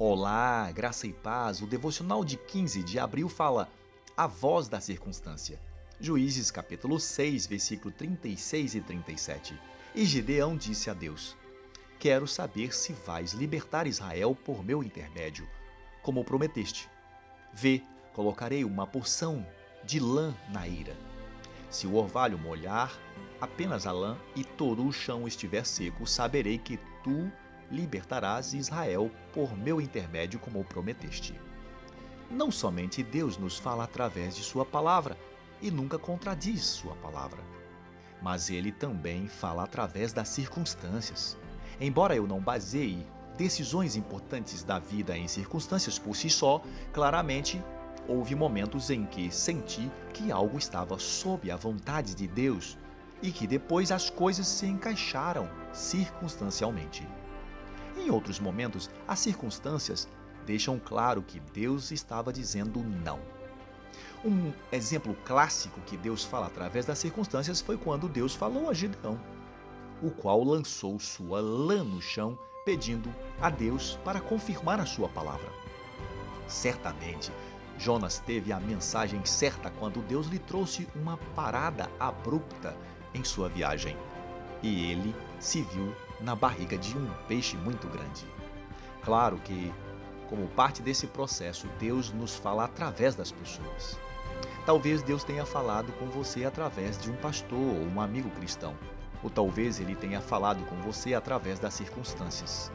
[0.00, 1.60] Olá, graça e paz.
[1.60, 3.68] O devocional de 15 de abril fala
[4.16, 5.60] a voz da circunstância.
[5.98, 9.60] Juízes capítulo 6, versículo 36 e 37.
[9.96, 11.36] E Gideão disse a Deus:
[11.98, 15.48] Quero saber se vais libertar Israel por meu intermédio,
[16.00, 16.88] como prometeste.
[17.52, 19.44] Vê, colocarei uma porção
[19.82, 20.96] de lã na eira.
[21.68, 22.96] Se o orvalho molhar
[23.40, 27.28] apenas a lã e todo o chão estiver seco, saberei que tu
[27.70, 31.38] libertarás Israel por meu intermédio, como prometeste.
[32.30, 35.16] Não somente Deus nos fala através de Sua palavra
[35.60, 37.42] e nunca contradiz Sua palavra,
[38.22, 41.36] mas Ele também fala através das circunstâncias.
[41.80, 43.06] Embora eu não baseie
[43.36, 46.60] decisões importantes da vida em circunstâncias por si só,
[46.92, 47.62] claramente
[48.08, 52.76] houve momentos em que senti que algo estava sob a vontade de Deus
[53.22, 57.06] e que depois as coisas se encaixaram circunstancialmente.
[57.98, 60.08] Em outros momentos, as circunstâncias
[60.46, 63.18] deixam claro que Deus estava dizendo não.
[64.24, 69.20] Um exemplo clássico que Deus fala através das circunstâncias foi quando Deus falou a Gideão,
[70.00, 75.50] o qual lançou sua lã no chão, pedindo a Deus para confirmar a sua palavra.
[76.46, 77.32] Certamente,
[77.78, 82.76] Jonas teve a mensagem certa quando Deus lhe trouxe uma parada abrupta
[83.12, 83.96] em sua viagem
[84.62, 88.26] e ele se viu na barriga de um peixe muito grande.
[89.02, 89.72] Claro que,
[90.28, 93.98] como parte desse processo, Deus nos fala através das pessoas.
[94.66, 98.74] Talvez Deus tenha falado com você através de um pastor ou um amigo cristão,
[99.22, 102.70] ou talvez ele tenha falado com você através das circunstâncias.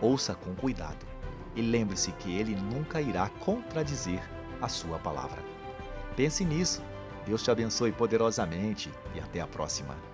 [0.00, 1.06] Ouça com cuidado
[1.54, 4.22] e lembre-se que ele nunca irá contradizer
[4.60, 5.42] a sua palavra.
[6.16, 6.82] Pense nisso.
[7.24, 10.11] Deus te abençoe poderosamente e até a próxima.